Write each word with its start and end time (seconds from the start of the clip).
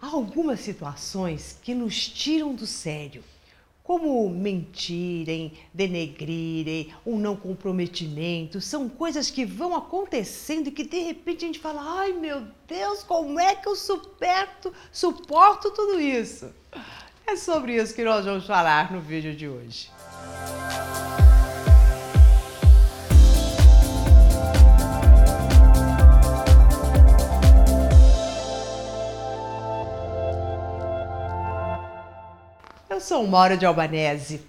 Há 0.00 0.06
algumas 0.06 0.60
situações 0.60 1.58
que 1.60 1.74
nos 1.74 2.08
tiram 2.08 2.54
do 2.54 2.66
sério, 2.66 3.24
como 3.82 4.28
mentirem, 4.30 5.54
denegrirem, 5.74 6.94
um 7.04 7.18
não 7.18 7.34
comprometimento. 7.34 8.60
São 8.60 8.88
coisas 8.88 9.30
que 9.30 9.44
vão 9.44 9.74
acontecendo 9.74 10.68
e 10.68 10.70
que 10.70 10.84
de 10.84 11.00
repente 11.00 11.44
a 11.44 11.48
gente 11.48 11.58
fala: 11.58 11.82
ai 12.00 12.12
meu 12.12 12.46
Deus, 12.68 13.02
como 13.02 13.40
é 13.40 13.56
que 13.56 13.68
eu 13.68 13.74
suporto, 13.74 14.72
suporto 14.92 15.70
tudo 15.72 15.98
isso? 15.98 16.52
É 17.26 17.34
sobre 17.34 17.76
isso 17.76 17.94
que 17.94 18.04
nós 18.04 18.24
vamos 18.24 18.46
falar 18.46 18.92
no 18.92 19.00
vídeo 19.00 19.34
de 19.34 19.48
hoje. 19.48 19.97
Sou 33.08 33.26
Mauro 33.26 33.56
de 33.56 33.64
Albanese 33.64 34.42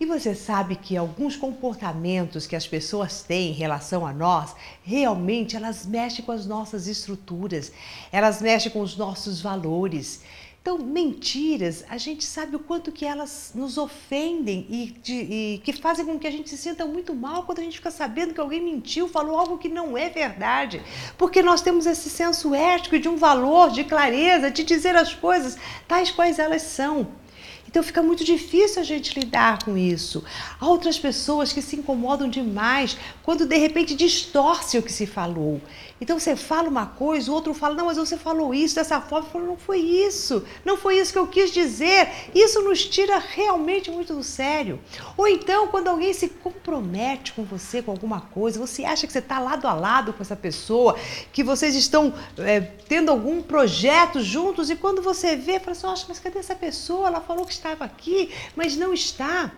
e 0.00 0.06
você 0.06 0.34
sabe 0.34 0.74
que 0.74 0.96
alguns 0.96 1.36
comportamentos 1.36 2.46
que 2.46 2.56
as 2.56 2.66
pessoas 2.66 3.22
têm 3.22 3.50
em 3.50 3.52
relação 3.52 4.06
a 4.06 4.12
nós, 4.12 4.56
realmente 4.82 5.54
elas 5.54 5.84
mexem 5.84 6.24
com 6.24 6.32
as 6.32 6.46
nossas 6.46 6.86
estruturas, 6.86 7.70
elas 8.10 8.40
mexem 8.40 8.72
com 8.72 8.80
os 8.80 8.96
nossos 8.96 9.42
valores. 9.42 10.22
Então, 10.62 10.78
mentiras, 10.78 11.84
a 11.90 11.98
gente 11.98 12.24
sabe 12.24 12.56
o 12.56 12.58
quanto 12.58 12.90
que 12.90 13.04
elas 13.04 13.52
nos 13.54 13.76
ofendem 13.76 14.66
e, 14.70 14.96
de, 15.02 15.12
e, 15.12 15.62
que 15.62 15.74
fazem 15.74 16.06
com 16.06 16.18
que 16.18 16.26
a 16.26 16.30
gente 16.30 16.48
se 16.48 16.56
sinta 16.56 16.86
muito 16.86 17.14
mal 17.14 17.42
quando 17.42 17.58
a 17.58 17.62
gente 17.62 17.76
fica 17.76 17.90
sabendo 17.90 18.32
que 18.32 18.40
alguém 18.40 18.62
mentiu, 18.62 19.08
falou 19.08 19.38
algo 19.38 19.58
que 19.58 19.68
não 19.68 19.96
é 19.96 20.08
verdade. 20.08 20.82
Porque 21.18 21.42
nós 21.42 21.60
temos 21.60 21.84
esse 21.84 22.08
senso 22.08 22.54
ético 22.54 22.98
de 22.98 23.10
um 23.10 23.16
valor, 23.16 23.70
de 23.70 23.84
clareza, 23.84 24.50
de 24.50 24.64
dizer 24.64 24.96
as 24.96 25.12
coisas 25.12 25.58
tais 25.86 26.10
quais 26.10 26.38
elas 26.38 26.62
são. 26.62 27.08
Então 27.76 27.84
fica 27.84 28.02
muito 28.02 28.24
difícil 28.24 28.80
a 28.80 28.84
gente 28.86 29.20
lidar 29.20 29.62
com 29.62 29.76
isso. 29.76 30.24
Há 30.58 30.66
outras 30.66 30.98
pessoas 30.98 31.52
que 31.52 31.60
se 31.60 31.76
incomodam 31.76 32.26
demais 32.26 32.96
quando 33.22 33.44
de 33.44 33.58
repente 33.58 33.94
distorce 33.94 34.78
o 34.78 34.82
que 34.82 34.90
se 34.90 35.04
falou. 35.04 35.60
Então 36.00 36.18
você 36.18 36.36
fala 36.36 36.68
uma 36.68 36.86
coisa, 36.86 37.30
o 37.30 37.34
outro 37.34 37.52
fala, 37.54 37.74
não, 37.74 37.86
mas 37.86 37.96
você 37.96 38.16
falou 38.16 38.54
isso 38.54 38.74
dessa 38.74 39.00
forma. 39.00 39.28
Falo, 39.28 39.46
não 39.46 39.56
foi 39.56 39.78
isso, 39.78 40.42
não 40.64 40.76
foi 40.76 40.98
isso 40.98 41.12
que 41.12 41.18
eu 41.18 41.26
quis 41.26 41.50
dizer. 41.50 42.08
Isso 42.34 42.62
nos 42.62 42.84
tira 42.84 43.18
realmente 43.18 43.90
muito 43.90 44.14
do 44.14 44.22
sério. 44.22 44.80
Ou 45.14 45.28
então, 45.28 45.68
quando 45.68 45.88
alguém 45.88 46.14
se 46.14 46.28
compromete 46.28 47.32
com 47.32 47.44
você 47.44 47.82
com 47.82 47.90
alguma 47.90 48.20
coisa, 48.20 48.58
você 48.58 48.84
acha 48.84 49.06
que 49.06 49.12
você 49.12 49.18
está 49.20 49.38
lado 49.38 49.66
a 49.66 49.74
lado 49.74 50.14
com 50.14 50.22
essa 50.22 50.36
pessoa, 50.36 50.96
que 51.32 51.42
vocês 51.42 51.74
estão 51.74 52.12
é, 52.38 52.60
tendo 52.60 53.10
algum 53.10 53.42
projeto 53.42 54.22
juntos, 54.22 54.70
e 54.70 54.76
quando 54.76 55.02
você 55.02 55.36
vê, 55.36 55.60
fala 55.60 55.72
assim, 55.72 56.04
mas 56.08 56.18
cadê 56.18 56.38
essa 56.38 56.54
pessoa? 56.54 57.08
Ela 57.08 57.20
falou 57.20 57.44
que 57.44 57.52
estava 57.66 57.84
aqui, 57.84 58.32
mas 58.54 58.76
não 58.76 58.94
está. 58.94 59.52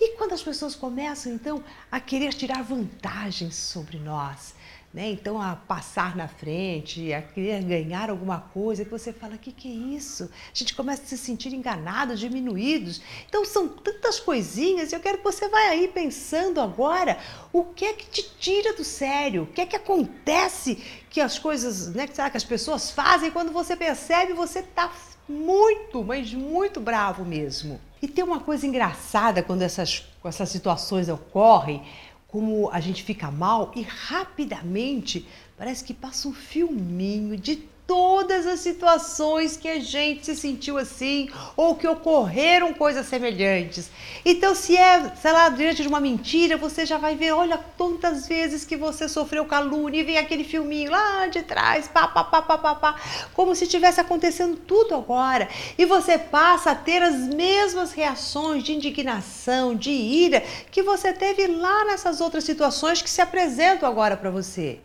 E 0.00 0.16
quando 0.16 0.32
as 0.32 0.42
pessoas 0.42 0.74
começam 0.74 1.32
então 1.32 1.62
a 1.90 2.00
querer 2.00 2.32
tirar 2.32 2.62
vantagens 2.62 3.54
sobre 3.54 3.98
nós, 3.98 4.54
né? 4.96 5.10
Então, 5.10 5.38
a 5.38 5.54
passar 5.54 6.16
na 6.16 6.26
frente, 6.26 7.12
a 7.12 7.20
querer 7.20 7.62
ganhar 7.62 8.08
alguma 8.08 8.40
coisa, 8.40 8.82
que 8.82 8.90
você 8.90 9.12
fala: 9.12 9.34
o 9.34 9.38
que, 9.38 9.52
que 9.52 9.68
é 9.68 9.94
isso? 9.94 10.24
A 10.24 10.56
gente 10.56 10.74
começa 10.74 11.02
a 11.02 11.04
se 11.04 11.18
sentir 11.18 11.52
enganado, 11.52 12.16
diminuídos. 12.16 13.02
Então, 13.28 13.44
são 13.44 13.68
tantas 13.68 14.18
coisinhas, 14.18 14.90
e 14.90 14.94
eu 14.94 15.00
quero 15.00 15.18
que 15.18 15.24
você 15.24 15.50
vá 15.50 15.58
aí 15.58 15.86
pensando 15.86 16.62
agora 16.62 17.18
o 17.52 17.62
que 17.62 17.84
é 17.84 17.92
que 17.92 18.06
te 18.06 18.22
tira 18.40 18.72
do 18.72 18.82
sério, 18.82 19.42
o 19.42 19.46
que 19.48 19.60
é 19.60 19.66
que 19.66 19.76
acontece 19.76 20.82
que 21.10 21.20
as 21.20 21.38
coisas, 21.38 21.88
né, 21.88 22.06
que 22.06 22.18
as 22.18 22.44
pessoas 22.44 22.90
fazem 22.90 23.30
quando 23.30 23.52
você 23.52 23.76
percebe 23.76 24.32
você 24.32 24.60
está 24.60 24.90
muito, 25.28 26.02
mas 26.02 26.32
muito 26.32 26.80
bravo 26.80 27.22
mesmo. 27.22 27.78
E 28.00 28.08
tem 28.08 28.24
uma 28.24 28.40
coisa 28.40 28.66
engraçada 28.66 29.42
quando 29.42 29.60
essas, 29.60 30.06
essas 30.24 30.48
situações 30.48 31.10
ocorrem 31.10 31.82
como 32.26 32.70
a 32.70 32.80
gente 32.80 33.02
fica 33.02 33.30
mal 33.30 33.72
e 33.74 33.82
rapidamente 33.82 35.26
parece 35.56 35.84
que 35.84 35.94
passa 35.94 36.28
um 36.28 36.34
filminho 36.34 37.36
de 37.36 37.68
todas 37.86 38.46
as 38.46 38.60
situações 38.60 39.56
que 39.56 39.68
a 39.68 39.78
gente 39.78 40.26
se 40.26 40.34
sentiu 40.34 40.76
assim 40.76 41.28
ou 41.56 41.76
que 41.76 41.86
ocorreram 41.86 42.74
coisas 42.74 43.06
semelhantes. 43.06 43.90
Então, 44.24 44.54
se 44.54 44.76
é, 44.76 45.12
sei 45.14 45.32
lá, 45.32 45.48
diante 45.48 45.82
de 45.82 45.88
uma 45.88 46.00
mentira, 46.00 46.56
você 46.56 46.84
já 46.84 46.98
vai 46.98 47.14
ver, 47.14 47.32
olha 47.32 47.58
quantas 47.78 48.26
vezes 48.26 48.64
que 48.64 48.76
você 48.76 49.08
sofreu 49.08 49.44
calúnia 49.44 50.00
e 50.00 50.04
vem 50.04 50.18
aquele 50.18 50.42
filminho 50.42 50.90
lá 50.90 51.28
de 51.28 51.42
trás, 51.42 51.86
pá, 51.86 52.08
pá, 52.08 52.24
pá, 52.24 52.42
pá, 52.42 52.58
pá, 52.58 52.74
pá, 52.74 52.96
como 53.32 53.54
se 53.54 53.66
tivesse 53.66 54.00
acontecendo 54.00 54.56
tudo 54.56 54.94
agora. 54.94 55.48
E 55.78 55.84
você 55.84 56.18
passa 56.18 56.72
a 56.72 56.74
ter 56.74 57.02
as 57.02 57.14
mesmas 57.14 57.92
reações 57.92 58.64
de 58.64 58.72
indignação, 58.72 59.74
de 59.74 59.90
ira 59.90 60.42
que 60.70 60.82
você 60.82 61.12
teve 61.12 61.46
lá 61.46 61.84
nessas 61.84 62.20
outras 62.20 62.44
situações 62.44 63.00
que 63.00 63.10
se 63.10 63.20
apresentam 63.20 63.88
agora 63.88 64.16
para 64.16 64.30
você. 64.30 64.80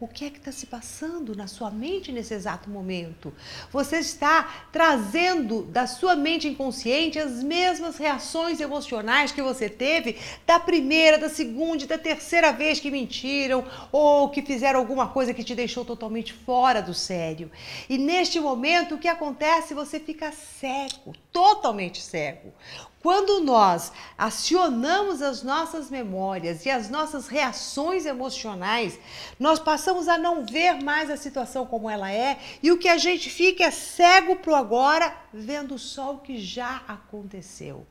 O 0.00 0.06
que 0.06 0.26
é 0.26 0.30
que 0.30 0.38
está 0.38 0.52
se 0.52 0.66
passando 0.66 1.34
na 1.34 1.48
sua 1.48 1.72
mente 1.72 2.12
nesse 2.12 2.32
exato 2.32 2.70
momento? 2.70 3.34
Você 3.72 3.96
está 3.98 4.66
trazendo 4.70 5.62
da 5.62 5.88
sua 5.88 6.14
mente 6.14 6.46
inconsciente 6.46 7.18
as 7.18 7.42
mesmas 7.42 7.96
reações 7.96 8.60
emocionais 8.60 9.32
que 9.32 9.42
você 9.42 9.68
teve 9.68 10.16
da 10.46 10.60
primeira, 10.60 11.18
da 11.18 11.28
segunda 11.28 11.82
e 11.82 11.86
da 11.88 11.98
terceira 11.98 12.52
vez 12.52 12.78
que 12.78 12.92
mentiram 12.92 13.64
ou 13.90 14.28
que 14.28 14.40
fizeram 14.40 14.78
alguma 14.78 15.08
coisa 15.08 15.34
que 15.34 15.42
te 15.42 15.56
deixou 15.56 15.84
totalmente 15.84 16.32
fora 16.32 16.80
do 16.80 16.94
sério. 16.94 17.50
E 17.88 17.98
neste 17.98 18.38
momento, 18.38 18.94
o 18.94 18.98
que 18.98 19.08
acontece? 19.08 19.74
Você 19.74 19.98
fica 19.98 20.30
cego, 20.30 21.12
totalmente 21.32 22.00
cego. 22.00 22.52
Quando 23.00 23.40
nós 23.40 23.92
acionamos 24.16 25.22
as 25.22 25.42
nossas 25.44 25.88
memórias 25.88 26.66
e 26.66 26.70
as 26.70 26.90
nossas 26.90 27.28
reações 27.28 28.04
emocionais, 28.04 28.98
nós 29.38 29.60
passamos 29.60 30.08
a 30.08 30.18
não 30.18 30.44
ver 30.44 30.82
mais 30.82 31.08
a 31.08 31.16
situação 31.16 31.64
como 31.64 31.88
ela 31.88 32.10
é 32.10 32.38
e 32.60 32.72
o 32.72 32.78
que 32.78 32.88
a 32.88 32.98
gente 32.98 33.30
fica 33.30 33.64
é 33.64 33.70
cego 33.70 34.36
para 34.36 34.52
o 34.52 34.56
agora, 34.56 35.16
vendo 35.32 35.78
só 35.78 36.14
o 36.14 36.18
que 36.18 36.38
já 36.38 36.82
aconteceu. 36.88 37.86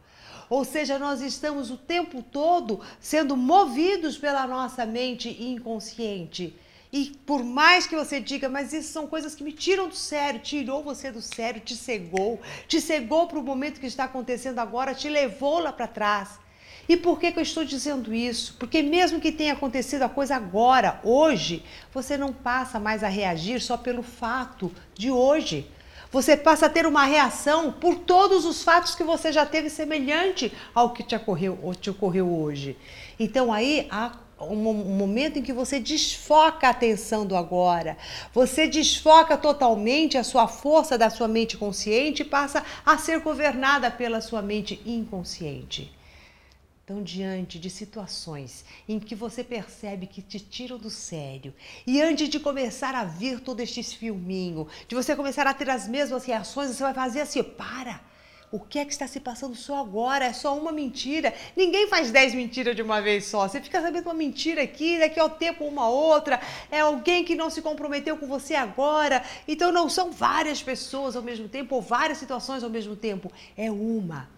Ou 0.49 0.65
seja, 0.65 0.99
nós 0.99 1.21
estamos 1.21 1.71
o 1.71 1.77
tempo 1.77 2.21
todo 2.21 2.81
sendo 2.99 3.37
movidos 3.37 4.17
pela 4.17 4.45
nossa 4.45 4.85
mente 4.85 5.29
inconsciente 5.41 6.53
e 6.91 7.11
por 7.25 7.43
mais 7.43 7.85
que 7.85 7.95
você 7.95 8.19
diga, 8.19 8.47
mas 8.47 8.71
isso 8.71 8.91
são 8.91 9.07
coisas 9.07 9.35
que 9.35 9.43
me 9.43 9.51
tiram 9.51 9.89
do 9.89 9.95
sério, 9.95 10.39
tirou 10.39 10.83
você 10.83 11.11
do 11.11 11.21
sério, 11.21 11.61
te 11.61 11.75
cegou, 11.75 12.39
te 12.67 12.79
cegou 12.79 13.27
para 13.27 13.39
o 13.39 13.43
momento 13.43 13.79
que 13.79 13.87
está 13.87 14.05
acontecendo 14.05 14.59
agora, 14.59 14.95
te 14.95 15.09
levou 15.09 15.59
lá 15.59 15.73
para 15.73 15.87
trás. 15.87 16.39
E 16.87 16.95
por 16.95 17.19
que, 17.19 17.31
que 17.31 17.39
eu 17.39 17.43
estou 17.43 17.65
dizendo 17.65 18.13
isso? 18.13 18.55
Porque 18.57 18.81
mesmo 18.81 19.19
que 19.19 19.31
tenha 19.31 19.51
acontecido 19.51 20.03
a 20.03 20.09
coisa 20.09 20.37
agora, 20.37 21.01
hoje, 21.03 21.63
você 21.93 22.17
não 22.17 22.31
passa 22.31 22.79
mais 22.79 23.03
a 23.03 23.09
reagir 23.09 23.61
só 23.61 23.75
pelo 23.75 24.01
fato 24.01 24.71
de 24.93 25.11
hoje. 25.11 25.69
Você 26.09 26.37
passa 26.37 26.67
a 26.67 26.69
ter 26.69 26.85
uma 26.85 27.03
reação 27.03 27.73
por 27.73 27.95
todos 27.95 28.45
os 28.45 28.63
fatos 28.63 28.95
que 28.95 29.03
você 29.03 29.33
já 29.33 29.45
teve 29.45 29.69
semelhante 29.69 30.53
ao 30.73 30.91
que 30.93 31.03
te 31.03 31.13
ocorreu, 31.13 31.59
te 31.79 31.89
ocorreu 31.89 32.33
hoje. 32.33 32.77
Então 33.19 33.51
aí 33.51 33.85
há 33.91 34.13
um 34.39 34.55
momento 34.55 35.39
em 35.39 35.41
que 35.41 35.53
você 35.53 35.79
desfoca 35.79 36.67
a 36.67 36.71
atenção 36.71 37.25
do 37.25 37.35
agora. 37.35 37.97
Você 38.33 38.67
desfoca 38.67 39.37
totalmente 39.37 40.17
a 40.17 40.23
sua 40.23 40.47
força 40.47 40.97
da 40.97 41.09
sua 41.09 41.27
mente 41.27 41.57
consciente 41.57 42.21
e 42.21 42.25
passa 42.25 42.63
a 42.85 42.97
ser 42.97 43.19
governada 43.19 43.89
pela 43.89 44.21
sua 44.21 44.41
mente 44.41 44.81
inconsciente. 44.85 45.91
Então, 46.83 47.03
diante 47.03 47.59
de 47.59 47.69
situações 47.69 48.63
em 48.87 48.97
que 48.97 49.13
você 49.13 49.43
percebe 49.43 50.07
que 50.07 50.21
te 50.21 50.39
tiram 50.39 50.77
do 50.77 50.89
sério, 50.89 51.53
e 51.85 52.01
antes 52.01 52.29
de 52.29 52.39
começar 52.39 52.95
a 52.95 53.03
ver 53.03 53.41
todo 53.41 53.59
este 53.59 53.83
filminho, 53.83 54.67
de 54.87 54.95
você 54.95 55.13
começar 55.13 55.45
a 55.45 55.53
ter 55.53 55.69
as 55.69 55.85
mesmas 55.85 56.23
reações, 56.23 56.69
você 56.69 56.83
vai 56.83 56.93
fazer 56.93 57.19
assim: 57.19 57.43
para 57.43 57.99
o 58.49 58.59
que 58.59 58.79
é 58.79 58.85
que 58.85 58.91
está 58.91 59.05
se 59.07 59.19
passando 59.19 59.55
só 59.55 59.81
agora? 59.81 60.25
É 60.25 60.31
só 60.31 60.57
uma 60.57 60.71
mentira. 60.71 61.33
Ninguém 61.55 61.87
faz 61.87 62.11
dez 62.11 62.33
mentiras 62.33 62.75
de 62.75 62.81
uma 62.81 63.01
vez 63.01 63.25
só. 63.25 63.47
Você 63.47 63.59
fica 63.59 63.81
sabendo 63.81 64.05
uma 64.05 64.13
mentira 64.13 64.61
aqui, 64.63 64.97
daqui 64.97 65.19
ao 65.19 65.29
tempo 65.29 65.65
uma 65.65 65.89
outra. 65.89 66.39
É 66.71 66.79
alguém 66.79 67.25
que 67.25 67.35
não 67.35 67.49
se 67.49 67.61
comprometeu 67.61 68.15
com 68.15 68.25
você 68.25 68.55
agora. 68.55 69.21
Então 69.47 69.71
não 69.71 69.89
são 69.89 70.11
várias 70.11 70.63
pessoas 70.63 71.15
ao 71.17 71.21
mesmo 71.21 71.49
tempo 71.49 71.75
ou 71.75 71.81
várias 71.81 72.19
situações 72.19 72.63
ao 72.63 72.69
mesmo 72.69 72.95
tempo. 72.95 73.29
É 73.57 73.69
uma. 73.69 74.29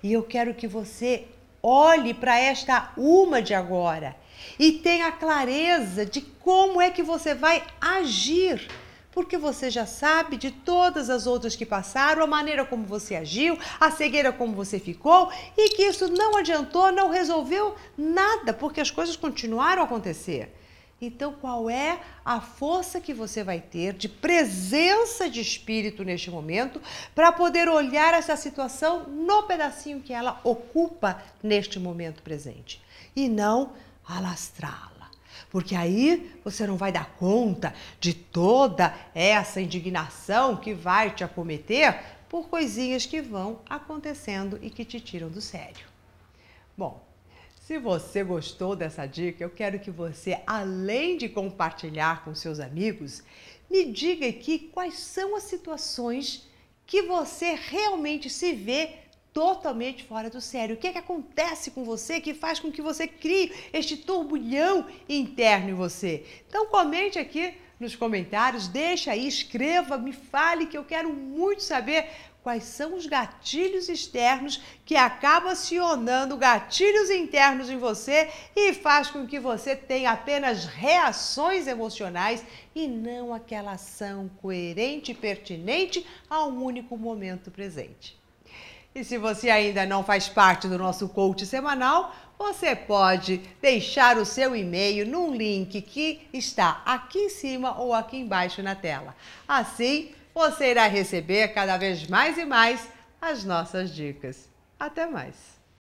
E 0.00 0.12
eu 0.12 0.22
quero 0.22 0.54
que 0.54 0.68
você 0.68 1.26
olhe 1.60 2.14
para 2.14 2.38
esta 2.38 2.92
uma 2.96 3.42
de 3.42 3.52
agora 3.52 4.16
e 4.58 4.72
tenha 4.72 5.10
clareza 5.12 6.06
de 6.06 6.20
como 6.20 6.80
é 6.80 6.90
que 6.90 7.02
você 7.02 7.34
vai 7.34 7.62
agir 7.80 8.68
porque 9.12 9.36
você 9.36 9.70
já 9.70 9.86
sabe 9.86 10.36
de 10.36 10.50
todas 10.50 11.10
as 11.10 11.26
outras 11.26 11.56
que 11.56 11.66
passaram, 11.66 12.22
a 12.22 12.26
maneira 12.26 12.64
como 12.64 12.84
você 12.84 13.16
agiu, 13.16 13.58
a 13.78 13.90
cegueira 13.90 14.32
como 14.32 14.54
você 14.54 14.78
ficou 14.78 15.30
e 15.56 15.70
que 15.70 15.82
isso 15.82 16.08
não 16.08 16.36
adiantou, 16.36 16.92
não 16.92 17.10
resolveu 17.10 17.74
nada, 17.96 18.52
porque 18.52 18.80
as 18.80 18.90
coisas 18.90 19.16
continuaram 19.16 19.82
a 19.82 19.84
acontecer. 19.84 20.54
Então, 21.02 21.32
qual 21.32 21.70
é 21.70 21.98
a 22.22 22.42
força 22.42 23.00
que 23.00 23.14
você 23.14 23.42
vai 23.42 23.58
ter 23.58 23.94
de 23.94 24.06
presença 24.06 25.30
de 25.30 25.40
espírito 25.40 26.04
neste 26.04 26.30
momento 26.30 26.80
para 27.14 27.32
poder 27.32 27.68
olhar 27.70 28.12
essa 28.12 28.36
situação 28.36 29.04
no 29.08 29.44
pedacinho 29.44 30.02
que 30.02 30.12
ela 30.12 30.38
ocupa 30.44 31.22
neste 31.42 31.78
momento 31.78 32.22
presente 32.22 32.82
e 33.16 33.30
não 33.30 33.72
alastrá-la? 34.06 34.99
Porque 35.48 35.74
aí 35.74 36.30
você 36.44 36.66
não 36.66 36.76
vai 36.76 36.92
dar 36.92 37.14
conta 37.16 37.74
de 37.98 38.12
toda 38.12 38.94
essa 39.14 39.60
indignação 39.60 40.56
que 40.56 40.74
vai 40.74 41.14
te 41.14 41.24
acometer 41.24 41.98
por 42.28 42.48
coisinhas 42.48 43.06
que 43.06 43.20
vão 43.20 43.60
acontecendo 43.68 44.58
e 44.62 44.70
que 44.70 44.84
te 44.84 45.00
tiram 45.00 45.28
do 45.28 45.40
sério. 45.40 45.86
Bom, 46.76 47.04
se 47.70 47.78
você 47.78 48.24
gostou 48.24 48.74
dessa 48.74 49.06
dica, 49.06 49.44
eu 49.44 49.50
quero 49.50 49.78
que 49.78 49.90
você, 49.90 50.40
além 50.46 51.16
de 51.16 51.28
compartilhar 51.28 52.24
com 52.24 52.34
seus 52.34 52.58
amigos, 52.58 53.22
me 53.70 53.84
diga 53.92 54.26
aqui 54.26 54.58
quais 54.58 54.98
são 54.98 55.36
as 55.36 55.44
situações 55.44 56.48
que 56.84 57.02
você 57.02 57.54
realmente 57.54 58.28
se 58.28 58.52
vê 58.52 58.94
totalmente 59.32 60.04
fora 60.04 60.28
do 60.28 60.40
sério. 60.40 60.74
O 60.74 60.78
que 60.78 60.88
é 60.88 60.92
que 60.92 60.98
acontece 60.98 61.70
com 61.70 61.84
você 61.84 62.20
que 62.20 62.34
faz 62.34 62.58
com 62.58 62.70
que 62.70 62.82
você 62.82 63.06
crie 63.06 63.52
este 63.72 63.96
turbulhão 63.96 64.86
interno 65.08 65.70
em 65.70 65.74
você? 65.74 66.24
Então 66.48 66.66
comente 66.66 67.18
aqui 67.18 67.54
nos 67.78 67.96
comentários, 67.96 68.68
deixa 68.68 69.12
aí, 69.12 69.26
escreva, 69.26 69.96
me 69.96 70.12
fale 70.12 70.66
que 70.66 70.76
eu 70.76 70.84
quero 70.84 71.10
muito 71.10 71.62
saber 71.62 72.06
quais 72.42 72.64
são 72.64 72.94
os 72.94 73.06
gatilhos 73.06 73.88
externos 73.88 74.62
que 74.84 74.96
acabam 74.96 75.50
acionando 75.50 76.36
gatilhos 76.36 77.10
internos 77.10 77.70
em 77.70 77.78
você 77.78 78.28
e 78.54 78.74
faz 78.74 79.10
com 79.10 79.26
que 79.26 79.38
você 79.38 79.74
tenha 79.74 80.10
apenas 80.10 80.66
reações 80.66 81.66
emocionais 81.66 82.44
e 82.74 82.86
não 82.86 83.32
aquela 83.32 83.72
ação 83.72 84.30
coerente 84.40 85.12
e 85.12 85.14
pertinente 85.14 86.06
a 86.28 86.44
um 86.44 86.62
único 86.62 86.96
momento 86.98 87.50
presente. 87.50 88.19
E 88.94 89.04
se 89.04 89.16
você 89.18 89.48
ainda 89.48 89.86
não 89.86 90.02
faz 90.02 90.28
parte 90.28 90.66
do 90.66 90.76
nosso 90.76 91.08
coach 91.08 91.46
semanal, 91.46 92.14
você 92.38 92.74
pode 92.74 93.38
deixar 93.60 94.16
o 94.16 94.24
seu 94.24 94.56
e-mail 94.56 95.06
num 95.06 95.34
link 95.34 95.80
que 95.82 96.26
está 96.32 96.82
aqui 96.84 97.18
em 97.18 97.28
cima 97.28 97.78
ou 97.78 97.94
aqui 97.94 98.16
embaixo 98.16 98.62
na 98.62 98.74
tela. 98.74 99.14
Assim, 99.46 100.12
você 100.34 100.70
irá 100.70 100.86
receber 100.86 101.48
cada 101.48 101.76
vez 101.76 102.06
mais 102.08 102.38
e 102.38 102.44
mais 102.44 102.88
as 103.20 103.44
nossas 103.44 103.94
dicas. 103.94 104.48
Até 104.78 105.06
mais! 105.06 105.59